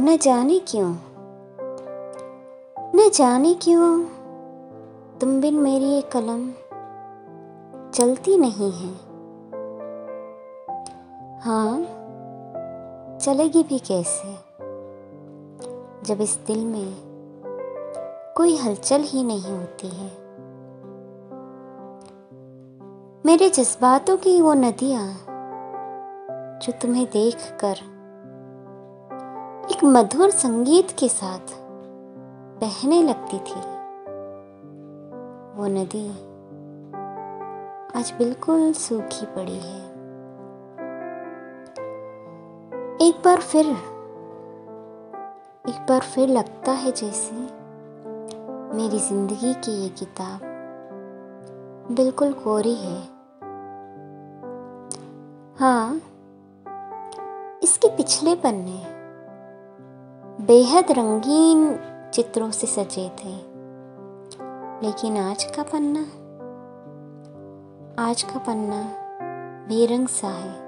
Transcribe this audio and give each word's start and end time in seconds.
न 0.00 0.16
जाने 0.16 0.58
क्यों? 0.58 0.94
न 2.94 3.10
जाने 3.14 3.54
क्यों? 3.54 4.04
तुम 5.20 5.40
बिन 5.40 5.54
मेरी 5.54 5.84
ये 5.84 6.00
कलम 6.00 6.50
चलती 7.90 8.36
नहीं 8.36 8.72
है। 8.72 8.92
हाँ 11.40 11.80
चलेगी 13.18 13.62
भी 13.62 13.78
कैसे? 13.78 14.32
जब 16.04 16.20
इस 16.20 16.38
दिल 16.46 16.64
में 16.64 16.94
कोई 18.36 18.56
हलचल 18.56 19.00
ही 19.00 19.22
नहीं 19.22 19.52
होती 19.52 19.88
है। 19.88 20.10
मेरे 23.26 23.48
जज्बातों 23.48 24.16
की 24.16 24.42
वो 24.42 24.54
नदियाँ 24.54 25.12
जो 26.58 26.72
तुम्हें 26.72 27.06
देखकर 27.12 27.97
एक 29.78 29.84
मधुर 29.84 30.30
संगीत 30.30 30.90
के 30.90 31.08
साथ 31.08 31.50
बहने 32.60 33.02
लगती 33.02 33.38
थी। 33.38 33.60
वो 35.58 35.66
नदी 35.66 36.08
आज 37.98 38.12
बिल्कुल 38.18 38.72
सूखी 38.72 39.26
पड़ी 39.26 39.58
है। 39.58 39.78
एक 43.08 43.22
बार 43.24 43.40
फिर, 43.42 43.66
एक 45.68 45.86
बार 45.88 46.00
फिर 46.14 46.28
लगता 46.28 46.72
है 46.72 46.92
जैसे 46.92 47.36
मेरी 48.76 48.98
ज़िंदगी 48.98 49.54
की 49.54 49.80
ये 49.82 49.88
किताब 49.88 50.40
बिल्कुल 51.92 52.32
कोरी 52.32 52.74
है। 52.74 53.00
हाँ 55.58 56.00
इसके 57.62 57.96
पिछले 57.96 58.34
पन्ने 58.34 58.97
बेहद 60.40 60.84
रंगीन 60.90 61.80
चित्रों 62.14 62.50
से 62.50 62.66
सजे 62.66 63.08
थे। 63.08 63.28
लेकिन 64.86 65.16
आज 65.16 65.44
का 65.44 65.62
पन्ना? 65.62 66.00
आज 68.02 68.22
का 68.22 68.38
पन्ना 68.38 68.82
बेरंग 69.68 70.08
सा 70.08 70.28
है। 70.28 70.60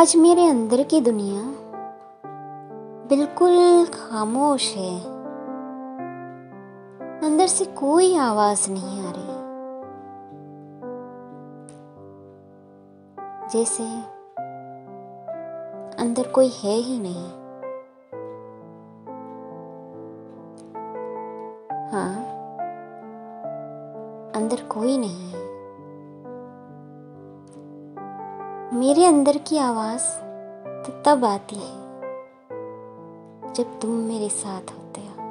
आज 0.00 0.16
मेरे 0.16 0.46
अंदर 0.46 0.82
की 0.82 1.00
दुनिया 1.00 1.42
बिल्कुल 3.08 3.86
खामोश 3.86 4.76
है। 4.76 5.00
अंदर 7.20 7.46
से 7.46 7.64
कोई 7.64 8.16
आवाज़ 8.16 8.70
नहीं 8.70 9.00
आ 9.00 9.12
रही। 9.16 9.34
जैसे 13.48 14.14
अंदर 15.98 16.28
कोई 16.28 16.48
है 16.48 16.76
ही 16.76 16.98
नहीं। 16.98 17.28
हाँ 21.92 22.14
अंदर 24.34 24.64
कोई 24.64 24.96
नहीं 24.98 25.30
है। 25.30 25.42
मेरे 28.74 29.04
अंदर 29.06 29.38
की 29.38 29.58
आवाज़ 29.58 30.06
तो 30.84 30.92
तब 31.02 31.24
आती 31.24 31.56
है, 31.56 31.76
जब 33.52 33.78
तुम 33.80 33.90
मेरे 33.90 34.28
साथ 34.28 34.72
होते 34.72 35.00
हो। 35.00 35.22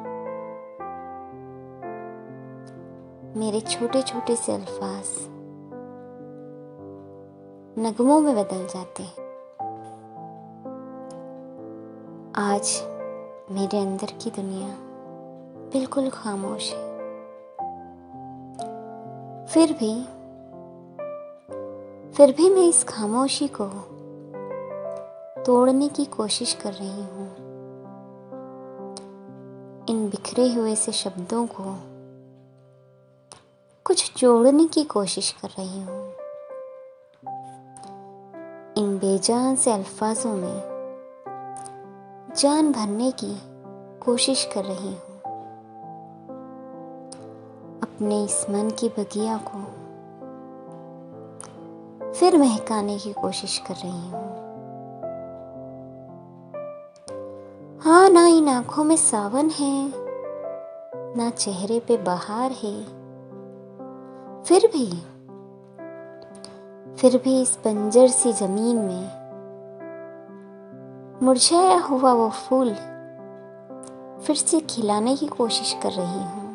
मेरे 3.40 3.60
छोटे 3.62 4.02
छोटे 4.02 4.36
से 4.36 4.54
अल्फाज 4.54 5.10
नगमों 7.80 8.20
में 8.22 8.36
बदल 8.36 8.66
जाते 8.68 9.04
हैं। 9.04 9.23
आज 12.36 12.82
मेरे 13.52 13.80
अंदर 13.80 14.08
की 14.24 14.30
दुनिया 14.30 14.68
बिल्कुल 15.74 16.10
खामोश 16.10 16.72
है। 16.72 16.98
फिर 19.46 19.74
भी 19.74 20.04
फिर 22.14 22.32
भी 22.32 22.50
मैं 22.50 22.70
इस 22.70 22.84
खामोशी 22.84 23.48
को 23.48 23.68
तोड़ने 25.44 25.90
की 25.90 26.06
कोशिश 26.06 26.54
कर 26.54 26.74
रही 26.74 27.04
हूँ। 27.04 27.36
इन 29.90 30.10
बिखरे 30.10 30.54
हुए 30.54 30.76
से 30.76 30.92
शब्दों 30.92 31.48
को 31.48 31.76
कुछ 33.86 34.18
जोड़ने 34.18 34.66
की 34.66 34.84
कोशिश 34.84 35.32
कर 35.32 35.50
रही 35.50 35.82
हूँ। 35.82 36.14
इन 38.78 38.98
बेजान 38.98 39.56
से 39.56 39.72
अल्फाजों 39.72 40.36
में 40.36 40.73
जान 42.38 42.72
भरने 42.72 43.12
की 43.12 43.42
कोशिश 44.06 44.50
कर 44.54 44.64
रही 44.64 44.88
हूँ। 44.88 45.18
अपने 47.80 48.24
इस 48.26 48.46
मन 48.50 48.70
की 48.70 48.90
बगिया 48.90 49.38
को 49.38 49.60
फिर 52.14 52.38
महकाने 52.38 52.98
की 53.00 53.14
कोशिश 53.14 53.58
कर 53.68 53.74
रही 53.74 54.10
हूँ। 54.10 54.24
हाँ 57.82 58.10
ना 58.10 58.28
इन 58.28 58.48
आँखों 58.48 58.84
में 58.84 58.96
सावन 58.96 59.50
है, 59.50 59.94
ना 61.18 61.30
चेहरे 61.30 61.80
पे 61.80 61.98
बहार 61.98 62.52
है। 62.52 62.84
फिर 64.44 64.68
भी 64.68 64.88
फिर 66.96 67.18
भी 67.18 67.42
इस 67.42 67.58
बंजर 67.66 68.08
सी 68.08 68.34
ज़मीन 68.34 68.76
में 68.76 69.23
मुरझाया 71.24 71.78
हुआ 71.80 72.14
वो 72.14 72.30
फूल। 72.30 72.70
फिर 74.24 74.36
से 74.36 74.60
खिलाने 74.60 75.16
की 75.16 75.28
कोशिश 75.28 75.78
कर 75.84 75.92
रही 75.92 76.24
हूँ। 76.24 76.54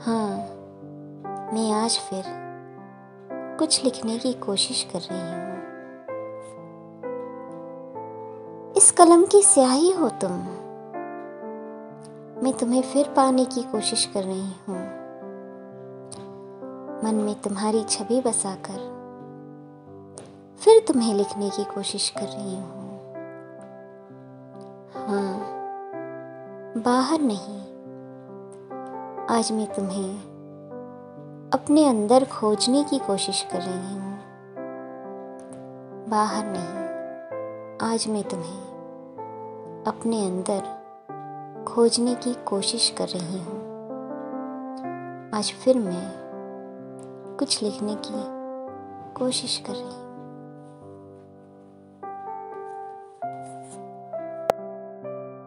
हाँ 0.00 0.30
मैं 1.54 1.70
आज 1.72 1.98
फिर 1.98 2.24
कुछ 3.58 3.84
लिखने 3.84 4.18
की 4.18 4.32
कोशिश 4.32 4.86
कर 4.92 4.98
रही 4.98 5.20
हूँ। 5.20 5.54
इस 8.76 8.90
कलम 8.90 9.24
की 9.24 9.42
स्याही 9.42 9.90
हो 9.90 10.08
तुम। 10.08 10.32
मैं 12.42 12.52
तुम्हें 12.60 12.82
फिर 12.82 13.08
पाने 13.08 13.44
की 13.44 13.62
कोशिश 13.62 14.10
कर 14.14 14.22
रही 14.22 14.52
हूँ। 14.68 14.78
मन 17.04 17.14
में 17.14 17.34
तुम्हारी 17.34 17.84
छवि 17.84 18.20
बसाकर 18.20 18.78
फिर 20.60 20.84
तुम्हें 20.88 21.14
लिखने 21.14 21.50
की 21.50 21.64
कोशिश 21.64 22.10
कर 22.10 22.26
रही 22.28 22.56
हूँ। 22.56 22.85
हाँ 25.08 25.38
बाहर 26.78 27.20
नहीं। 27.20 27.58
आज 29.36 29.50
मैं 29.52 29.66
तुम्हें 29.74 31.50
अपने 31.54 31.84
अंदर 31.88 32.24
खोजने 32.24 32.82
की 32.84 32.98
कोशिश 32.98 33.46
कर 33.52 33.62
रही 33.62 33.94
हूँ। 33.94 34.18
बाहर 36.08 36.44
नहीं, 36.46 37.90
आज 37.92 38.08
मैं 38.08 38.22
तुम्हें 38.22 39.84
अपने 39.86 40.24
अंदर 40.26 41.64
खोजने 41.68 42.14
की 42.14 42.34
कोशिश 42.44 42.94
कर 42.98 43.08
रही 43.08 43.38
हूँ। 43.38 43.58
आज 45.34 45.52
फिर 45.64 45.78
मैं 45.78 46.08
कुछ 47.38 47.62
लिखने 47.62 47.94
की 48.06 48.24
कोशिश 49.14 49.62
कर 49.66 49.72
रही 49.72 49.82
हूँ। 49.82 50.05